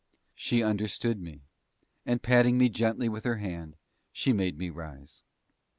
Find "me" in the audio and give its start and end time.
1.21-1.43, 2.57-2.69, 4.57-4.71